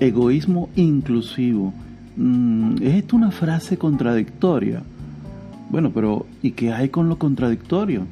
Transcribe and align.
Egoísmo 0.00 0.68
inclusivo. 0.76 1.72
Mm, 2.16 2.82
¿Es 2.82 2.94
esto 2.94 3.16
una 3.16 3.30
frase 3.30 3.78
contradictoria? 3.78 4.82
Bueno, 5.70 5.90
pero 5.92 6.26
¿y 6.42 6.52
qué 6.52 6.72
hay 6.72 6.88
con 6.88 7.08
lo 7.08 7.18
contradictorio? 7.18 8.06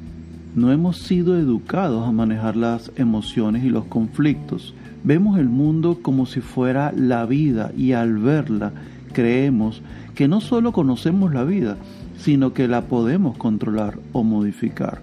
No 0.55 0.71
hemos 0.71 0.99
sido 0.99 1.37
educados 1.37 2.07
a 2.07 2.11
manejar 2.11 2.55
las 2.55 2.91
emociones 2.95 3.63
y 3.63 3.69
los 3.69 3.85
conflictos. 3.85 4.73
Vemos 5.03 5.39
el 5.39 5.49
mundo 5.49 5.99
como 6.01 6.25
si 6.25 6.39
fuera 6.39 6.93
la 6.95 7.25
vida 7.25 7.71
y 7.77 7.91
al 7.93 8.17
verla 8.17 8.71
creemos 9.11 9.81
que 10.15 10.27
no 10.27 10.41
solo 10.41 10.71
conocemos 10.71 11.33
la 11.33 11.43
vida, 11.43 11.77
sino 12.17 12.53
que 12.53 12.67
la 12.67 12.83
podemos 12.83 13.37
controlar 13.37 13.99
o 14.11 14.23
modificar. 14.23 15.01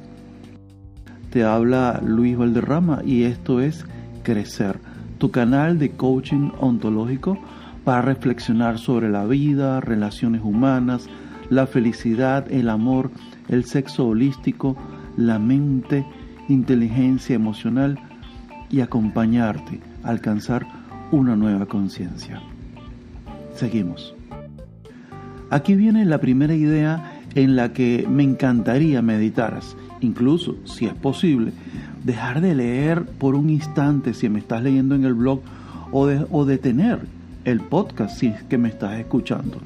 Te 1.31 1.45
habla 1.45 2.01
Luis 2.05 2.37
Valderrama 2.37 3.03
y 3.05 3.25
esto 3.25 3.61
es 3.61 3.85
Crecer, 4.23 4.79
tu 5.21 5.31
canal 5.31 5.79
de 5.79 5.91
coaching 5.91 6.51
ontológico 6.61 7.39
para 7.85 8.01
reflexionar 8.01 8.79
sobre 8.79 9.11
la 9.11 9.27
vida, 9.27 9.81
relaciones 9.81 10.41
humanas, 10.43 11.09
la 11.51 11.67
felicidad, 11.67 12.51
el 12.51 12.71
amor, 12.71 13.11
el 13.49 13.65
sexo 13.65 14.09
holístico, 14.09 14.77
la 15.19 15.39
mente, 15.39 16.07
inteligencia 16.49 17.37
emocional 17.37 17.99
y 18.71 18.81
acompañarte 18.81 19.81
a 20.03 20.09
alcanzar 20.09 20.67
una 21.13 21.37
nueva 21.37 21.67
conciencia. 21.67 22.41
Seguimos. 23.55 24.15
Aquí 25.51 25.75
viene 25.75 26.07
la 26.07 26.19
primera 26.19 26.55
idea 26.55 27.21
en 27.35 27.57
la 27.57 27.75
que 27.75 28.07
me 28.09 28.23
encantaría 28.23 29.03
meditaras, 29.03 29.77
incluso 30.01 30.57
si 30.65 30.87
es 30.87 30.95
posible, 30.95 31.53
dejar 32.05 32.41
de 32.41 32.55
leer 32.55 33.05
por 33.05 33.35
un 33.35 33.51
instante 33.51 34.15
si 34.15 34.29
me 34.29 34.39
estás 34.39 34.63
leyendo 34.63 34.95
en 34.95 35.05
el 35.05 35.15
blog 35.15 35.41
o, 35.93 36.07
de, 36.07 36.27
o 36.31 36.45
detener 36.45 37.01
el 37.45 37.61
podcast 37.61 38.19
si 38.19 38.29
es 38.29 38.43
que 38.45 38.59
me 38.59 38.69
estás 38.69 38.99
escuchando. 38.99 39.59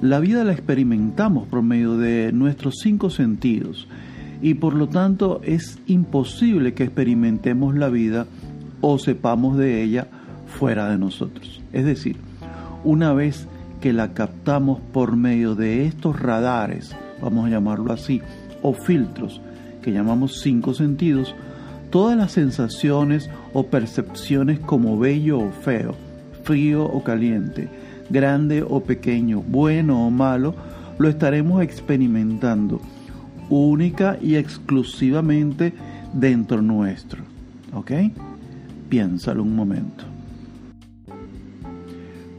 La 0.00 0.20
vida 0.20 0.44
la 0.44 0.52
experimentamos 0.52 1.48
por 1.48 1.62
medio 1.62 1.96
de 1.96 2.32
nuestros 2.32 2.76
cinco 2.82 3.10
sentidos 3.10 3.88
y 4.40 4.54
por 4.54 4.74
lo 4.74 4.88
tanto 4.88 5.40
es 5.42 5.78
imposible 5.86 6.74
que 6.74 6.84
experimentemos 6.84 7.74
la 7.74 7.88
vida 7.88 8.26
o 8.80 8.98
sepamos 8.98 9.58
de 9.58 9.82
ella 9.82 10.06
fuera 10.46 10.88
de 10.88 10.98
nosotros. 10.98 11.60
Es 11.72 11.84
decir, 11.84 12.16
una 12.84 13.12
vez 13.12 13.48
que 13.80 13.92
la 13.92 14.14
captamos 14.14 14.80
por 14.92 15.16
medio 15.16 15.54
de 15.54 15.86
estos 15.86 16.20
radares, 16.20 16.94
vamos 17.20 17.46
a 17.46 17.50
llamarlo 17.50 17.92
así, 17.92 18.22
o 18.62 18.72
filtros, 18.72 19.40
que 19.82 19.92
llamamos 19.92 20.40
cinco 20.40 20.74
sentidos, 20.74 21.34
todas 21.90 22.16
las 22.16 22.32
sensaciones 22.32 23.30
o 23.52 23.66
percepciones 23.66 24.58
como 24.58 24.98
bello 24.98 25.38
o 25.38 25.50
feo, 25.50 25.94
frío 26.44 26.84
o 26.84 27.02
caliente, 27.02 27.68
grande 28.10 28.62
o 28.62 28.82
pequeño, 28.82 29.40
bueno 29.40 30.06
o 30.06 30.10
malo, 30.10 30.54
lo 30.98 31.08
estaremos 31.08 31.62
experimentando 31.62 32.80
única 33.48 34.18
y 34.20 34.36
exclusivamente 34.36 35.72
dentro 36.12 36.60
nuestro. 36.60 37.22
¿Ok? 37.72 37.92
Piénsalo 38.88 39.42
un 39.42 39.54
momento. 39.54 40.17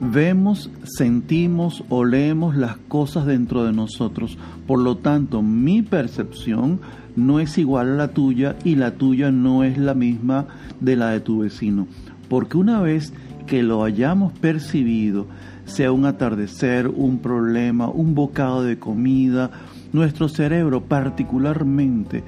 Vemos, 0.02 0.72
sentimos, 0.84 1.84
olemos 1.90 2.56
las 2.56 2.78
cosas 2.78 3.26
dentro 3.26 3.66
de 3.66 3.74
nosotros. 3.74 4.38
Por 4.66 4.80
lo 4.80 4.98
tanto, 4.98 5.42
mi 5.42 5.82
percepción 5.82 6.80
no 7.18 7.42
es 7.42 7.58
igual 7.58 7.92
a 7.92 7.96
la 7.96 8.08
tuya 8.10 8.56
y 8.64 8.76
la 8.76 8.92
tuya 8.92 9.30
no 9.30 9.66
es 9.66 9.78
la 9.78 9.94
misma 9.94 10.48
de 10.80 10.96
la 10.96 11.10
de 11.10 11.20
tu 11.20 11.40
vecino. 11.40 11.86
Porque 12.30 12.58
una 12.58 12.80
vez 12.80 13.14
que 13.46 13.62
lo 13.62 13.84
hayamos 13.84 14.32
percibido, 14.34 15.28
sea 15.66 15.92
un 15.92 16.06
atardecer, 16.06 16.88
un 16.88 17.20
problema, 17.20 17.90
un 17.90 18.16
bocado 18.16 18.64
de 18.64 18.80
comida, 18.80 19.52
nuestro 19.92 20.30
cerebro 20.30 20.82
particularmente 20.82 22.24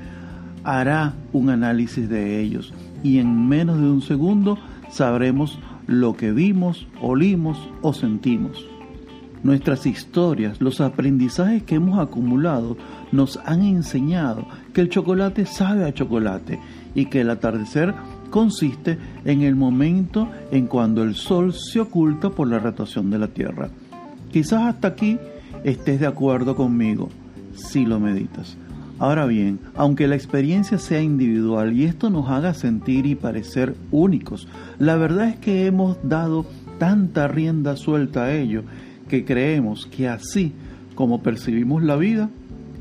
hará 0.63 1.13
un 1.31 1.49
análisis 1.49 2.09
de 2.09 2.41
ellos 2.41 2.73
y 3.03 3.19
en 3.19 3.47
menos 3.47 3.79
de 3.79 3.89
un 3.89 4.01
segundo 4.01 4.57
sabremos 4.91 5.59
lo 5.87 6.15
que 6.15 6.31
vimos, 6.31 6.87
olimos 7.01 7.57
o 7.81 7.93
sentimos. 7.93 8.67
Nuestras 9.43 9.87
historias, 9.87 10.61
los 10.61 10.81
aprendizajes 10.81 11.63
que 11.63 11.75
hemos 11.75 11.99
acumulado 11.99 12.77
nos 13.11 13.37
han 13.43 13.63
enseñado 13.63 14.45
que 14.71 14.81
el 14.81 14.89
chocolate 14.89 15.47
sabe 15.47 15.85
a 15.85 15.93
chocolate 15.93 16.59
y 16.93 17.05
que 17.05 17.21
el 17.21 17.31
atardecer 17.31 17.95
consiste 18.29 18.99
en 19.25 19.41
el 19.41 19.55
momento 19.55 20.29
en 20.51 20.67
cuando 20.67 21.01
el 21.01 21.15
sol 21.15 21.53
se 21.53 21.79
oculta 21.79 22.29
por 22.29 22.47
la 22.47 22.59
rotación 22.59 23.09
de 23.09 23.17
la 23.17 23.29
Tierra. 23.29 23.69
Quizás 24.31 24.61
hasta 24.61 24.89
aquí 24.89 25.17
estés 25.63 25.99
de 25.99 26.07
acuerdo 26.07 26.55
conmigo 26.55 27.09
si 27.55 27.83
lo 27.85 27.99
meditas. 27.99 28.57
Ahora 29.01 29.25
bien, 29.25 29.59
aunque 29.73 30.07
la 30.07 30.13
experiencia 30.13 30.77
sea 30.77 31.01
individual 31.01 31.73
y 31.73 31.85
esto 31.85 32.11
nos 32.11 32.29
haga 32.29 32.53
sentir 32.53 33.07
y 33.07 33.15
parecer 33.15 33.73
únicos, 33.89 34.47
la 34.77 34.95
verdad 34.95 35.29
es 35.29 35.37
que 35.37 35.65
hemos 35.65 35.97
dado 36.03 36.45
tanta 36.77 37.27
rienda 37.27 37.77
suelta 37.77 38.25
a 38.25 38.33
ello 38.35 38.61
que 39.09 39.25
creemos 39.25 39.87
que 39.87 40.07
así 40.07 40.53
como 40.93 41.23
percibimos 41.23 41.81
la 41.81 41.95
vida, 41.95 42.29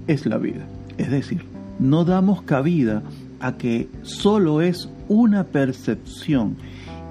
es 0.08 0.26
la 0.26 0.36
vida. 0.36 0.66
Es 0.98 1.10
decir, 1.10 1.41
no 1.78 2.04
damos 2.04 2.42
cabida 2.42 3.02
a 3.41 3.56
que 3.56 3.88
solo 4.02 4.60
es 4.60 4.91
una 5.08 5.44
percepción 5.44 6.56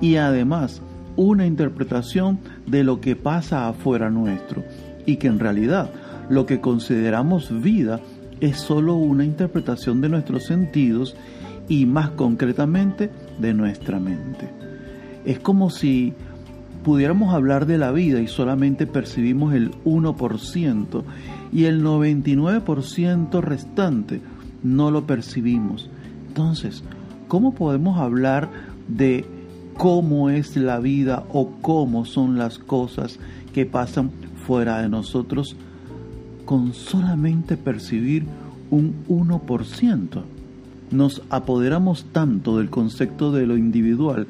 y 0.01 0.17
además 0.17 0.83
una 1.15 1.47
interpretación 1.47 2.37
de 2.67 2.83
lo 2.83 3.01
que 3.01 3.15
pasa 3.15 3.69
afuera 3.69 4.11
nuestro 4.11 4.63
y 5.07 5.15
que 5.15 5.25
en 5.25 5.39
realidad 5.39 5.89
lo 6.29 6.45
que 6.45 6.61
consideramos 6.61 7.59
vida 7.59 7.99
es 8.41 8.57
solo 8.57 8.95
una 8.95 9.25
interpretación 9.25 10.01
de 10.01 10.09
nuestros 10.09 10.45
sentidos 10.45 11.15
y 11.67 11.85
más 11.85 12.11
concretamente 12.11 13.11
de 13.39 13.53
nuestra 13.53 13.99
mente. 13.99 14.49
Es 15.25 15.39
como 15.39 15.69
si 15.69 16.13
pudiéramos 16.83 17.33
hablar 17.33 17.65
de 17.65 17.77
la 17.77 17.91
vida 17.91 18.21
y 18.21 18.27
solamente 18.27 18.87
percibimos 18.87 19.53
el 19.53 19.71
1% 19.83 21.03
y 21.51 21.65
el 21.65 21.83
99% 21.83 23.41
restante 23.41 24.21
no 24.63 24.91
lo 24.91 25.05
percibimos. 25.05 25.89
Entonces, 26.27 26.83
¿cómo 27.27 27.53
podemos 27.53 27.99
hablar 27.99 28.49
de 28.87 29.25
cómo 29.77 30.29
es 30.29 30.55
la 30.57 30.79
vida 30.79 31.23
o 31.31 31.51
cómo 31.61 32.05
son 32.05 32.37
las 32.37 32.59
cosas 32.59 33.19
que 33.53 33.65
pasan 33.65 34.11
fuera 34.45 34.81
de 34.81 34.89
nosotros 34.89 35.55
con 36.49 36.73
solamente 36.73 37.57
percibir 37.57 38.25
un 38.71 39.05
1%. 39.07 40.23
Nos 40.89 41.21
apoderamos 41.29 42.05
tanto 42.11 42.57
del 42.57 42.71
concepto 42.71 43.31
de 43.31 43.45
lo 43.45 43.55
individual 43.55 44.25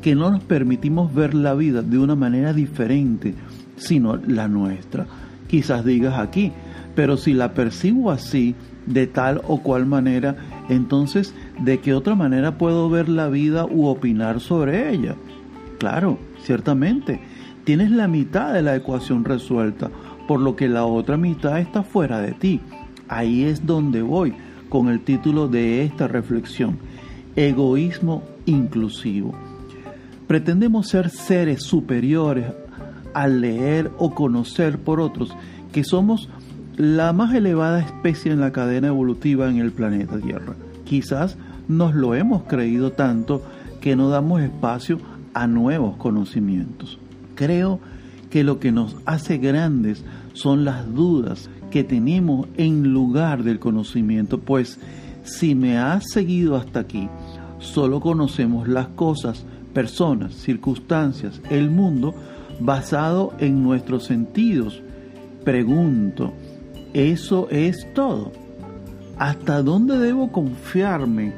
que 0.00 0.14
no 0.14 0.30
nos 0.30 0.44
permitimos 0.44 1.12
ver 1.12 1.34
la 1.34 1.52
vida 1.54 1.82
de 1.82 1.98
una 1.98 2.14
manera 2.14 2.52
diferente, 2.52 3.34
sino 3.76 4.14
la 4.14 4.46
nuestra. 4.46 5.08
Quizás 5.48 5.84
digas 5.84 6.16
aquí, 6.16 6.52
pero 6.94 7.16
si 7.16 7.34
la 7.34 7.54
percibo 7.54 8.12
así, 8.12 8.54
de 8.86 9.08
tal 9.08 9.40
o 9.48 9.60
cual 9.60 9.84
manera, 9.84 10.36
entonces, 10.68 11.34
¿de 11.58 11.80
qué 11.80 11.92
otra 11.92 12.14
manera 12.14 12.56
puedo 12.56 12.88
ver 12.88 13.08
la 13.08 13.28
vida 13.28 13.66
u 13.66 13.86
opinar 13.86 14.38
sobre 14.38 14.92
ella? 14.92 15.16
Claro, 15.78 16.20
ciertamente, 16.44 17.20
tienes 17.64 17.90
la 17.90 18.06
mitad 18.06 18.54
de 18.54 18.62
la 18.62 18.76
ecuación 18.76 19.24
resuelta, 19.24 19.90
por 20.26 20.40
lo 20.40 20.56
que 20.56 20.68
la 20.68 20.84
otra 20.84 21.16
mitad 21.16 21.58
está 21.58 21.82
fuera 21.82 22.20
de 22.20 22.32
ti. 22.32 22.60
Ahí 23.08 23.44
es 23.44 23.66
donde 23.66 24.02
voy 24.02 24.34
con 24.68 24.88
el 24.88 25.00
título 25.00 25.48
de 25.48 25.84
esta 25.84 26.08
reflexión, 26.08 26.78
egoísmo 27.36 28.22
inclusivo. 28.46 29.34
Pretendemos 30.26 30.88
ser 30.88 31.10
seres 31.10 31.62
superiores 31.62 32.46
al 33.12 33.40
leer 33.40 33.90
o 33.98 34.14
conocer 34.14 34.78
por 34.78 35.00
otros 35.00 35.36
que 35.72 35.84
somos 35.84 36.28
la 36.76 37.12
más 37.12 37.34
elevada 37.34 37.80
especie 37.80 38.32
en 38.32 38.40
la 38.40 38.52
cadena 38.52 38.88
evolutiva 38.88 39.48
en 39.48 39.58
el 39.58 39.70
planeta 39.70 40.18
Tierra. 40.18 40.54
Quizás 40.84 41.36
nos 41.68 41.94
lo 41.94 42.14
hemos 42.14 42.44
creído 42.44 42.92
tanto 42.92 43.42
que 43.80 43.96
no 43.96 44.08
damos 44.08 44.42
espacio 44.42 44.98
a 45.34 45.46
nuevos 45.46 45.96
conocimientos. 45.96 46.98
Creo 47.34 47.80
que 48.34 48.42
lo 48.42 48.58
que 48.58 48.72
nos 48.72 48.96
hace 49.04 49.38
grandes 49.38 50.02
son 50.32 50.64
las 50.64 50.92
dudas 50.92 51.48
que 51.70 51.84
tenemos 51.84 52.48
en 52.56 52.92
lugar 52.92 53.44
del 53.44 53.60
conocimiento, 53.60 54.40
pues 54.40 54.80
si 55.22 55.54
me 55.54 55.78
has 55.78 56.10
seguido 56.10 56.56
hasta 56.56 56.80
aquí, 56.80 57.08
solo 57.60 58.00
conocemos 58.00 58.66
las 58.66 58.88
cosas, 58.88 59.46
personas, 59.72 60.34
circunstancias, 60.34 61.40
el 61.48 61.70
mundo 61.70 62.12
basado 62.58 63.34
en 63.38 63.62
nuestros 63.62 64.02
sentidos. 64.02 64.82
Pregunto, 65.44 66.32
¿eso 66.92 67.46
es 67.50 67.86
todo? 67.94 68.32
¿Hasta 69.16 69.62
dónde 69.62 69.96
debo 69.96 70.32
confiarme 70.32 71.32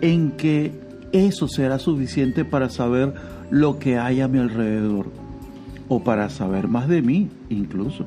en 0.00 0.30
que 0.38 0.72
eso 1.12 1.48
será 1.48 1.78
suficiente 1.78 2.46
para 2.46 2.70
saber 2.70 3.12
lo 3.50 3.78
que 3.78 3.98
hay 3.98 4.22
a 4.22 4.28
mi 4.28 4.38
alrededor 4.38 5.19
o 5.90 6.04
para 6.04 6.30
saber 6.30 6.68
más 6.68 6.88
de 6.88 7.02
mí 7.02 7.28
incluso. 7.50 8.06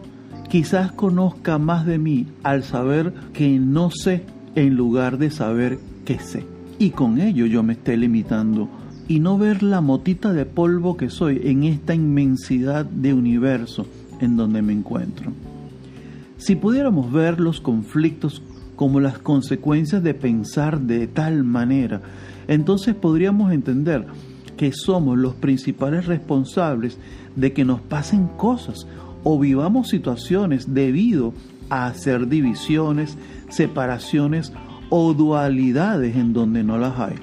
Quizás 0.49 0.91
conozca 0.93 1.57
más 1.57 1.85
de 1.85 1.99
mí 1.99 2.27
al 2.41 2.63
saber 2.63 3.13
que 3.33 3.59
no 3.59 3.91
sé 3.91 4.23
en 4.55 4.75
lugar 4.75 5.17
de 5.17 5.29
saber 5.29 5.77
que 6.05 6.17
sé. 6.17 6.45
Y 6.79 6.91
con 6.91 7.19
ello 7.19 7.45
yo 7.45 7.61
me 7.61 7.73
esté 7.73 7.97
limitando 7.97 8.69
y 9.07 9.19
no 9.19 9.37
ver 9.37 9.63
la 9.63 9.81
motita 9.81 10.31
de 10.31 10.45
polvo 10.45 10.95
que 10.95 11.09
soy 11.09 11.41
en 11.43 11.65
esta 11.65 11.93
inmensidad 11.93 12.85
de 12.85 13.13
universo 13.13 13.85
en 14.21 14.37
donde 14.37 14.61
me 14.61 14.71
encuentro. 14.71 15.33
Si 16.37 16.55
pudiéramos 16.55 17.11
ver 17.11 17.41
los 17.41 17.59
conflictos 17.59 18.41
como 18.77 19.01
las 19.01 19.17
consecuencias 19.17 20.01
de 20.03 20.13
pensar 20.13 20.79
de 20.79 21.07
tal 21.07 21.43
manera, 21.43 22.01
entonces 22.47 22.95
podríamos 22.95 23.51
entender 23.51 24.07
que 24.57 24.71
somos 24.71 25.17
los 25.17 25.33
principales 25.35 26.05
responsables 26.05 26.97
de 27.35 27.53
que 27.53 27.65
nos 27.65 27.81
pasen 27.81 28.27
cosas 28.27 28.87
o 29.23 29.39
vivamos 29.39 29.89
situaciones 29.89 30.73
debido 30.73 31.33
a 31.69 31.87
hacer 31.87 32.27
divisiones, 32.27 33.17
separaciones 33.49 34.53
o 34.89 35.13
dualidades 35.13 36.15
en 36.15 36.33
donde 36.33 36.63
no 36.63 36.77
las 36.77 36.99
hay. 36.99 37.15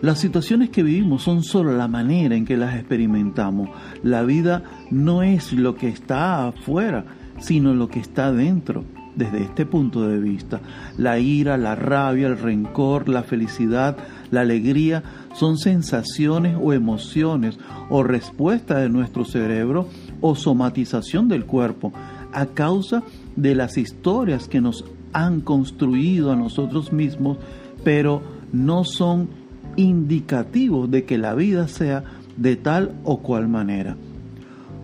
Las 0.00 0.18
situaciones 0.18 0.70
que 0.70 0.82
vivimos 0.82 1.22
son 1.22 1.44
solo 1.44 1.76
la 1.76 1.86
manera 1.86 2.34
en 2.34 2.44
que 2.44 2.56
las 2.56 2.74
experimentamos. 2.74 3.70
La 4.02 4.24
vida 4.24 4.64
no 4.90 5.22
es 5.22 5.52
lo 5.52 5.76
que 5.76 5.88
está 5.88 6.48
afuera, 6.48 7.04
sino 7.38 7.72
lo 7.72 7.88
que 7.88 8.00
está 8.00 8.32
dentro. 8.32 8.84
Desde 9.14 9.42
este 9.42 9.66
punto 9.66 10.08
de 10.08 10.18
vista, 10.18 10.60
la 10.96 11.18
ira, 11.18 11.58
la 11.58 11.74
rabia, 11.74 12.28
el 12.28 12.38
rencor, 12.38 13.10
la 13.10 13.22
felicidad, 13.22 13.96
la 14.30 14.40
alegría 14.40 15.02
son 15.34 15.58
sensaciones 15.58 16.56
o 16.60 16.72
emociones 16.72 17.58
o 17.88 18.02
respuesta 18.02 18.78
de 18.78 18.88
nuestro 18.88 19.24
cerebro 19.24 19.88
o 20.20 20.34
somatización 20.34 21.28
del 21.28 21.44
cuerpo 21.44 21.92
a 22.32 22.46
causa 22.46 23.02
de 23.36 23.54
las 23.54 23.76
historias 23.76 24.48
que 24.48 24.60
nos 24.60 24.84
han 25.12 25.40
construido 25.40 26.32
a 26.32 26.36
nosotros 26.36 26.92
mismos, 26.92 27.38
pero 27.84 28.22
no 28.52 28.84
son 28.84 29.28
indicativos 29.76 30.90
de 30.90 31.04
que 31.04 31.18
la 31.18 31.34
vida 31.34 31.68
sea 31.68 32.04
de 32.36 32.56
tal 32.56 32.94
o 33.04 33.18
cual 33.18 33.48
manera. 33.48 33.96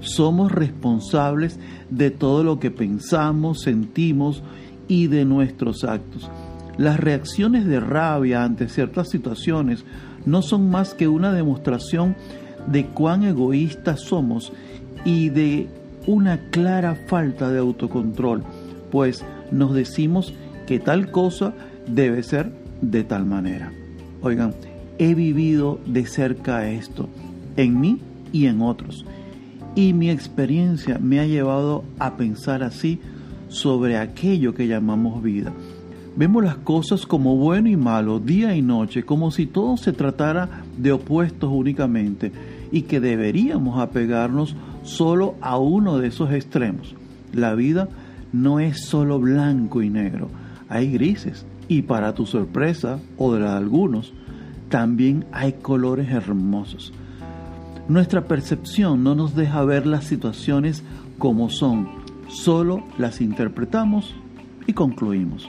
Somos 0.00 0.52
responsables 0.52 1.58
de 1.90 2.10
todo 2.10 2.44
lo 2.44 2.60
que 2.60 2.70
pensamos, 2.70 3.62
sentimos 3.62 4.42
y 4.86 5.08
de 5.08 5.24
nuestros 5.24 5.84
actos. 5.84 6.30
Las 6.78 7.00
reacciones 7.00 7.66
de 7.66 7.80
rabia 7.80 8.44
ante 8.44 8.68
ciertas 8.68 9.10
situaciones 9.10 9.84
no 10.24 10.42
son 10.42 10.70
más 10.70 10.94
que 10.94 11.08
una 11.08 11.32
demostración 11.32 12.16
de 12.68 12.86
cuán 12.86 13.24
egoístas 13.24 14.00
somos 14.00 14.52
y 15.04 15.28
de 15.30 15.68
una 16.06 16.38
clara 16.50 16.94
falta 17.06 17.50
de 17.50 17.58
autocontrol, 17.58 18.42
pues 18.90 19.24
nos 19.50 19.74
decimos 19.74 20.32
que 20.66 20.78
tal 20.78 21.10
cosa 21.10 21.52
debe 21.86 22.22
ser 22.22 22.52
de 22.80 23.04
tal 23.04 23.26
manera. 23.26 23.72
Oigan, 24.22 24.54
he 24.98 25.14
vivido 25.14 25.80
de 25.86 26.06
cerca 26.06 26.68
esto, 26.70 27.08
en 27.56 27.80
mí 27.80 28.00
y 28.32 28.46
en 28.46 28.62
otros, 28.62 29.04
y 29.74 29.92
mi 29.92 30.10
experiencia 30.10 30.98
me 30.98 31.20
ha 31.20 31.26
llevado 31.26 31.84
a 31.98 32.16
pensar 32.16 32.62
así 32.62 33.00
sobre 33.48 33.96
aquello 33.96 34.54
que 34.54 34.66
llamamos 34.66 35.22
vida. 35.22 35.52
Vemos 36.18 36.42
las 36.42 36.56
cosas 36.56 37.06
como 37.06 37.36
bueno 37.36 37.68
y 37.68 37.76
malo, 37.76 38.18
día 38.18 38.56
y 38.56 38.60
noche, 38.60 39.04
como 39.04 39.30
si 39.30 39.46
todo 39.46 39.76
se 39.76 39.92
tratara 39.92 40.64
de 40.76 40.90
opuestos 40.90 41.48
únicamente 41.52 42.32
y 42.72 42.82
que 42.82 42.98
deberíamos 42.98 43.80
apegarnos 43.80 44.56
solo 44.82 45.36
a 45.40 45.58
uno 45.58 45.98
de 45.98 46.08
esos 46.08 46.32
extremos. 46.32 46.96
La 47.32 47.54
vida 47.54 47.88
no 48.32 48.58
es 48.58 48.84
solo 48.84 49.20
blanco 49.20 49.80
y 49.80 49.90
negro, 49.90 50.28
hay 50.68 50.90
grises 50.90 51.46
y 51.68 51.82
para 51.82 52.14
tu 52.14 52.26
sorpresa 52.26 52.98
o 53.16 53.32
de 53.32 53.46
algunos, 53.46 54.12
también 54.70 55.24
hay 55.30 55.52
colores 55.52 56.10
hermosos. 56.10 56.92
Nuestra 57.86 58.26
percepción 58.26 59.04
no 59.04 59.14
nos 59.14 59.36
deja 59.36 59.62
ver 59.62 59.86
las 59.86 60.02
situaciones 60.02 60.82
como 61.16 61.48
son, 61.48 61.88
solo 62.26 62.82
las 62.98 63.20
interpretamos 63.20 64.16
y 64.66 64.72
concluimos. 64.72 65.48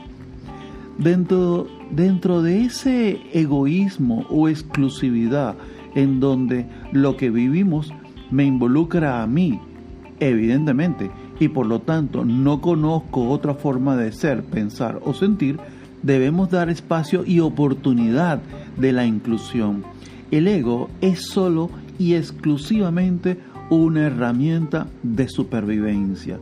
Dentro, 1.00 1.66
dentro 1.92 2.42
de 2.42 2.66
ese 2.66 3.22
egoísmo 3.32 4.26
o 4.30 4.50
exclusividad 4.50 5.56
en 5.96 6.20
donde 6.20 6.68
lo 6.92 7.16
que 7.16 7.30
vivimos 7.30 7.94
me 8.32 8.44
involucra 8.44 9.24
a 9.24 9.28
mí, 9.28 9.62
evidentemente, 10.20 11.10
y 11.40 11.48
por 11.48 11.68
lo 11.68 11.80
tanto 11.80 12.26
no 12.26 12.60
conozco 12.60 13.30
otra 13.30 13.54
forma 13.54 13.96
de 13.96 14.12
ser, 14.12 14.44
pensar 14.44 15.00
o 15.06 15.14
sentir, 15.14 15.58
debemos 16.04 16.50
dar 16.50 16.70
espacio 16.70 17.24
y 17.26 17.40
oportunidad 17.40 18.42
de 18.78 18.92
la 18.92 19.06
inclusión. 19.06 19.86
El 20.32 20.50
ego 20.50 20.90
es 21.00 21.26
solo 21.26 21.70
y 21.98 22.16
exclusivamente 22.16 23.40
una 23.70 24.08
herramienta 24.08 24.88
de 25.02 25.30
supervivencia. 25.30 26.40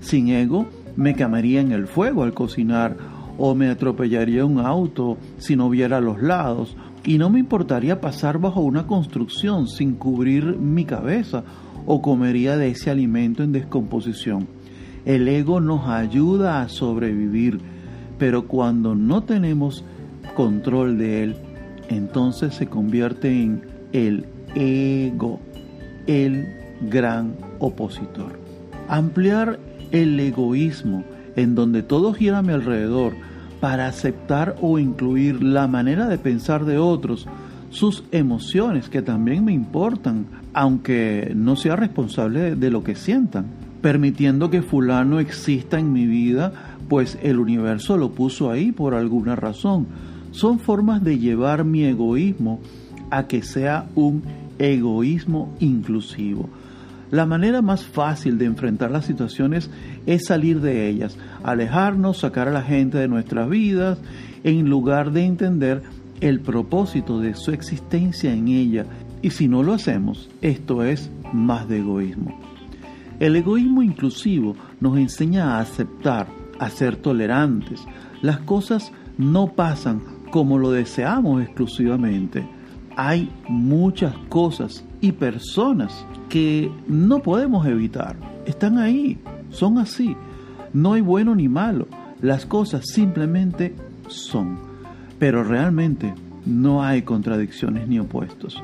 Sin 0.00 0.28
ego 0.28 0.66
me 0.94 1.14
quemaría 1.14 1.60
en 1.60 1.72
el 1.72 1.88
fuego 1.88 2.22
al 2.22 2.34
cocinar 2.34 2.96
o 3.38 3.54
me 3.54 3.68
atropellaría 3.68 4.44
un 4.44 4.60
auto 4.60 5.18
si 5.38 5.56
no 5.56 5.68
viera 5.68 6.00
los 6.00 6.22
lados 6.22 6.76
y 7.04 7.18
no 7.18 7.30
me 7.30 7.38
importaría 7.38 8.00
pasar 8.00 8.38
bajo 8.38 8.60
una 8.60 8.86
construcción 8.86 9.68
sin 9.68 9.94
cubrir 9.94 10.56
mi 10.56 10.84
cabeza 10.84 11.44
o 11.86 12.02
comería 12.02 12.56
de 12.56 12.70
ese 12.70 12.90
alimento 12.90 13.42
en 13.42 13.52
descomposición. 13.52 14.48
El 15.04 15.28
ego 15.28 15.60
nos 15.60 15.88
ayuda 15.88 16.60
a 16.60 16.68
sobrevivir, 16.68 17.60
pero 18.18 18.48
cuando 18.48 18.96
no 18.96 19.22
tenemos 19.22 19.84
control 20.34 20.98
de 20.98 21.22
él, 21.22 21.36
entonces 21.88 22.54
se 22.54 22.66
convierte 22.66 23.30
en 23.30 23.62
el 23.92 24.26
ego, 24.56 25.38
el 26.08 26.48
gran 26.90 27.36
opositor. 27.60 28.40
Ampliar 28.88 29.60
el 29.92 30.18
egoísmo 30.18 31.04
en 31.36 31.54
donde 31.54 31.82
todo 31.82 32.12
gira 32.12 32.38
a 32.38 32.42
mi 32.42 32.52
alrededor 32.52 33.14
para 33.60 33.86
aceptar 33.86 34.56
o 34.60 34.78
incluir 34.78 35.42
la 35.42 35.66
manera 35.66 36.08
de 36.08 36.18
pensar 36.18 36.64
de 36.64 36.78
otros, 36.78 37.26
sus 37.70 38.04
emociones 38.10 38.88
que 38.88 39.02
también 39.02 39.44
me 39.44 39.52
importan, 39.52 40.26
aunque 40.52 41.32
no 41.34 41.56
sea 41.56 41.76
responsable 41.76 42.56
de 42.56 42.70
lo 42.70 42.82
que 42.82 42.94
sientan, 42.94 43.46
permitiendo 43.82 44.50
que 44.50 44.62
fulano 44.62 45.20
exista 45.20 45.78
en 45.78 45.92
mi 45.92 46.06
vida, 46.06 46.52
pues 46.88 47.18
el 47.22 47.38
universo 47.38 47.96
lo 47.96 48.12
puso 48.12 48.50
ahí 48.50 48.72
por 48.72 48.94
alguna 48.94 49.36
razón. 49.36 49.86
Son 50.30 50.58
formas 50.58 51.02
de 51.02 51.18
llevar 51.18 51.64
mi 51.64 51.84
egoísmo 51.84 52.60
a 53.10 53.26
que 53.26 53.42
sea 53.42 53.86
un 53.94 54.22
egoísmo 54.58 55.54
inclusivo. 55.60 56.48
La 57.10 57.24
manera 57.24 57.62
más 57.62 57.84
fácil 57.84 58.36
de 58.36 58.46
enfrentar 58.46 58.90
las 58.90 59.06
situaciones 59.06 59.70
es 60.06 60.26
salir 60.26 60.60
de 60.60 60.88
ellas, 60.88 61.16
alejarnos, 61.44 62.18
sacar 62.18 62.48
a 62.48 62.52
la 62.52 62.62
gente 62.62 62.98
de 62.98 63.08
nuestras 63.08 63.48
vidas, 63.48 63.98
en 64.42 64.68
lugar 64.68 65.12
de 65.12 65.24
entender 65.24 65.82
el 66.20 66.40
propósito 66.40 67.20
de 67.20 67.34
su 67.34 67.52
existencia 67.52 68.32
en 68.32 68.48
ella. 68.48 68.86
Y 69.22 69.30
si 69.30 69.48
no 69.48 69.62
lo 69.62 69.72
hacemos, 69.72 70.30
esto 70.40 70.82
es 70.82 71.10
más 71.32 71.68
de 71.68 71.78
egoísmo. 71.78 72.40
El 73.20 73.36
egoísmo 73.36 73.82
inclusivo 73.82 74.56
nos 74.80 74.98
enseña 74.98 75.56
a 75.56 75.60
aceptar, 75.60 76.26
a 76.58 76.70
ser 76.70 76.96
tolerantes. 76.96 77.84
Las 78.20 78.38
cosas 78.40 78.92
no 79.16 79.52
pasan 79.52 80.02
como 80.30 80.58
lo 80.58 80.70
deseamos 80.70 81.42
exclusivamente. 81.42 82.46
Hay 82.96 83.30
muchas 83.48 84.14
cosas 84.28 84.84
y 85.00 85.12
personas 85.12 86.06
que 86.28 86.70
no 86.88 87.20
podemos 87.20 87.66
evitar. 87.66 88.16
Están 88.46 88.78
ahí, 88.78 89.18
son 89.50 89.78
así. 89.78 90.16
No 90.72 90.94
hay 90.94 91.00
bueno 91.00 91.34
ni 91.34 91.48
malo. 91.48 91.88
Las 92.20 92.46
cosas 92.46 92.86
simplemente 92.86 93.74
son. 94.08 94.58
Pero 95.18 95.44
realmente 95.44 96.14
no 96.44 96.82
hay 96.82 97.02
contradicciones 97.02 97.88
ni 97.88 97.98
opuestos. 97.98 98.62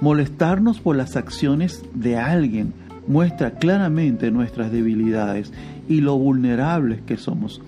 Molestarnos 0.00 0.80
por 0.80 0.96
las 0.96 1.16
acciones 1.16 1.84
de 1.94 2.16
alguien 2.16 2.72
muestra 3.06 3.52
claramente 3.52 4.30
nuestras 4.30 4.72
debilidades 4.72 5.52
y 5.88 6.00
lo 6.00 6.16
vulnerables 6.18 7.02
que 7.02 7.16
somos. 7.16 7.60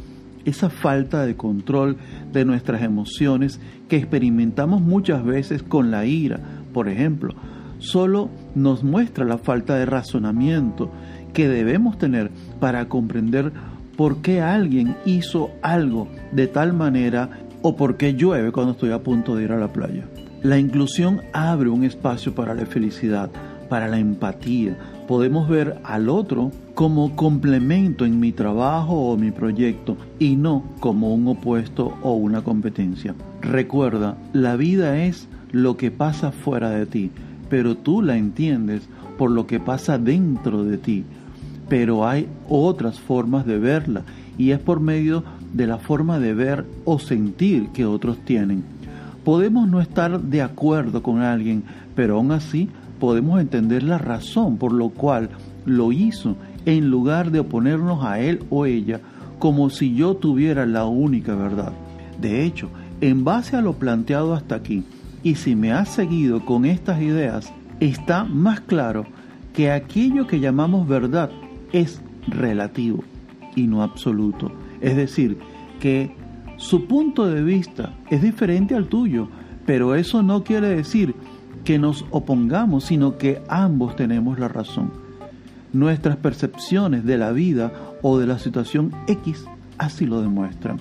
Esa 0.45 0.69
falta 0.69 1.25
de 1.25 1.37
control 1.37 1.97
de 2.33 2.45
nuestras 2.45 2.83
emociones 2.83 3.61
que 3.89 3.97
experimentamos 3.97 4.83
muchas 4.83 5.25
veces 5.25 5.63
con 5.63 5.91
la 5.91 6.07
ira, 6.07 6.41
por 6.73 6.89
ejemplo, 6.89 7.35
solo 7.85 8.31
nos 8.55 8.83
muestra 8.83 9.25
la 9.25 9.39
falta 9.39 9.77
de 9.77 9.87
razonamiento 9.87 10.91
que 11.33 11.49
debemos 11.49 11.99
tener 11.99 12.31
para 12.61 12.89
comprender 12.89 13.53
por 13.97 14.23
qué 14.23 14.41
alguien 14.41 14.97
hizo 15.05 15.51
algo 15.63 16.09
de 16.33 16.47
tal 16.47 16.73
manera 16.73 17.31
o 17.63 17.77
por 17.77 17.97
qué 17.97 18.15
llueve 18.15 18.53
cuando 18.53 18.73
estoy 18.73 18.91
a 18.91 19.03
punto 19.03 19.37
de 19.37 19.45
ir 19.45 19.53
a 19.53 19.59
la 19.59 19.73
playa. 19.73 20.05
La 20.43 20.59
inclusión 20.59 21.23
abre 21.33 21.71
un 21.71 21.85
espacio 21.85 22.35
para 22.35 22.55
la 22.55 22.67
felicidad, 22.67 23.31
para 23.69 23.89
la 23.89 23.99
empatía. 23.99 24.77
Podemos 25.09 25.49
ver 25.49 25.79
al 25.85 26.09
otro 26.09 26.51
como 26.75 27.17
complemento 27.17 28.05
en 28.05 28.21
mi 28.21 28.33
trabajo 28.33 29.11
o 29.11 29.17
mi 29.17 29.31
proyecto 29.31 29.97
y 30.19 30.37
no 30.37 30.65
como 30.81 31.15
un 31.15 31.27
opuesto 31.29 31.97
o 32.03 32.15
una 32.15 32.43
competencia. 32.43 33.15
Recuerda, 33.41 34.17
la 34.33 34.57
vida 34.57 35.05
es 35.05 35.29
lo 35.53 35.77
que 35.77 35.91
pasa 35.91 36.33
fuera 36.33 36.71
de 36.71 36.87
ti, 36.87 37.11
pero 37.49 37.77
tú 37.77 38.03
la 38.03 38.17
entiendes 38.17 38.89
por 39.19 39.31
lo 39.31 39.47
que 39.47 39.61
pasa 39.61 39.99
dentro 39.99 40.65
de 40.65 40.79
ti. 40.79 41.05
Pero 41.69 42.07
hay 42.07 42.29
otras 42.49 43.01
formas 43.01 43.47
de 43.47 43.59
verla 43.59 44.03
y 44.37 44.51
es 44.51 44.59
por 44.59 44.81
medio 44.81 45.25
de 45.53 45.67
la 45.67 45.79
forma 45.79 46.19
de 46.19 46.35
ver 46.35 46.67
o 46.85 46.99
sentir 46.99 47.69
que 47.69 47.87
otros 47.87 48.19
tienen. 48.25 48.65
Podemos 49.25 49.69
no 49.69 49.81
estar 49.81 50.21
de 50.21 50.43
acuerdo 50.43 51.03
con 51.03 51.23
alguien, 51.23 51.65
pero 51.95 52.17
aún 52.17 52.33
así 52.33 52.69
podemos 53.01 53.41
entender 53.41 53.83
la 53.83 53.99
razón 53.99 54.59
por 54.59 54.73
lo 54.73 54.91
cual 54.91 55.31
lo 55.65 55.93
hizo 55.93 56.37
en 56.67 56.91
lugar 56.91 57.31
de 57.31 57.41
oponernos 57.41 58.05
a 58.05 58.21
él 58.21 58.45
o 58.51 58.67
ella 58.67 59.01
como 59.39 59.71
si 59.71 59.95
yo 59.95 60.15
tuviera 60.15 60.67
la 60.67 60.87
única 60.87 61.35
verdad. 61.35 61.73
De 62.21 62.45
hecho, 62.45 62.69
en 63.01 63.25
base 63.25 63.57
a 63.57 63.61
lo 63.61 63.75
planteado 63.75 64.35
hasta 64.35 64.55
aquí, 64.55 64.85
y 65.25 65.35
si 65.37 65.57
me 65.57 65.73
has 65.73 65.89
seguido 65.89 66.45
con 66.45 66.67
estas 66.67 67.01
ideas, 67.01 67.53
está 67.81 68.25
más 68.25 68.61
claro 68.61 69.07
que 69.55 69.73
aquello 69.73 70.27
que 70.27 70.39
llamamos 70.39 70.87
verdad 70.87 71.31
es 71.73 72.01
relativo 72.29 73.03
y 73.57 73.67
no 73.67 73.83
absoluto. 73.83 74.53
Es 74.81 74.97
decir, 74.97 75.39
que 75.81 76.15
su 76.57 76.87
punto 76.87 77.27
de 77.27 77.43
vista 77.43 77.95
es 78.11 78.23
diferente 78.23 78.75
al 78.75 78.87
tuyo, 78.87 79.29
pero 79.67 79.95
eso 79.95 80.23
no 80.23 80.45
quiere 80.45 80.69
decir 80.69 81.15
que 81.65 81.79
nos 81.79 82.05
opongamos, 82.11 82.85
sino 82.85 83.17
que 83.17 83.41
ambos 83.49 83.97
tenemos 83.97 84.39
la 84.39 84.49
razón. 84.49 84.93
Nuestras 85.73 86.17
percepciones 86.19 87.05
de 87.05 87.17
la 87.17 87.33
vida 87.33 87.73
o 88.03 88.19
de 88.19 88.27
la 88.27 88.39
situación 88.39 88.93
X 89.09 89.47
así 89.79 90.05
lo 90.05 90.21
demuestran. 90.21 90.79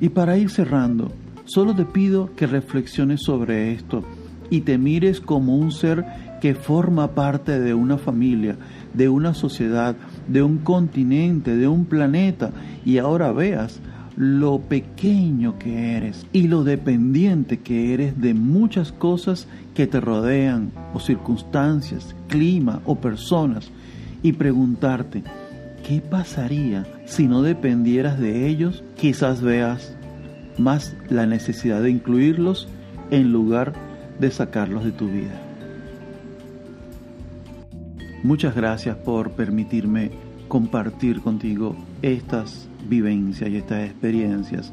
Y 0.00 0.08
para 0.08 0.36
ir 0.36 0.50
cerrando, 0.50 1.12
solo 1.52 1.74
te 1.74 1.84
pido 1.84 2.30
que 2.36 2.46
reflexiones 2.46 3.22
sobre 3.22 3.72
esto 3.72 4.04
y 4.50 4.60
te 4.60 4.78
mires 4.78 5.20
como 5.20 5.56
un 5.56 5.72
ser 5.72 6.04
que 6.40 6.54
forma 6.54 7.08
parte 7.08 7.58
de 7.58 7.74
una 7.74 7.98
familia, 7.98 8.56
de 8.94 9.08
una 9.08 9.34
sociedad, 9.34 9.96
de 10.28 10.42
un 10.42 10.58
continente, 10.58 11.56
de 11.56 11.68
un 11.68 11.84
planeta, 11.84 12.50
y 12.84 12.98
ahora 12.98 13.32
veas 13.32 13.80
lo 14.16 14.60
pequeño 14.60 15.58
que 15.58 15.96
eres 15.96 16.26
y 16.32 16.48
lo 16.48 16.64
dependiente 16.64 17.58
que 17.58 17.94
eres 17.94 18.20
de 18.20 18.34
muchas 18.34 18.92
cosas 18.92 19.48
que 19.74 19.86
te 19.86 20.00
rodean 20.00 20.70
o 20.94 21.00
circunstancias, 21.00 22.14
clima 22.28 22.80
o 22.84 22.96
personas 22.96 23.70
y 24.22 24.32
preguntarte, 24.32 25.24
¿qué 25.86 26.00
pasaría 26.00 26.86
si 27.06 27.26
no 27.26 27.42
dependieras 27.42 28.18
de 28.18 28.48
ellos? 28.48 28.84
Quizás 28.96 29.42
veas 29.42 29.96
más 30.60 30.94
la 31.08 31.26
necesidad 31.26 31.82
de 31.82 31.90
incluirlos 31.90 32.68
en 33.10 33.32
lugar 33.32 33.72
de 34.18 34.30
sacarlos 34.30 34.84
de 34.84 34.92
tu 34.92 35.08
vida. 35.08 35.40
Muchas 38.22 38.54
gracias 38.54 38.96
por 38.96 39.32
permitirme 39.32 40.10
compartir 40.48 41.20
contigo 41.20 41.74
estas 42.02 42.68
vivencias 42.88 43.48
y 43.50 43.56
estas 43.56 43.84
experiencias 43.84 44.72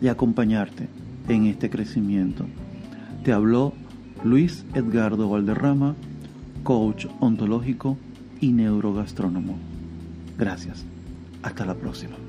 y 0.00 0.08
acompañarte 0.08 0.88
en 1.28 1.46
este 1.46 1.70
crecimiento. 1.70 2.46
Te 3.24 3.32
habló 3.32 3.72
Luis 4.22 4.64
Edgardo 4.74 5.28
Valderrama, 5.28 5.96
coach 6.62 7.06
ontológico 7.20 7.96
y 8.40 8.52
neurogastrónomo. 8.52 9.58
Gracias. 10.38 10.84
Hasta 11.42 11.66
la 11.66 11.74
próxima. 11.74 12.23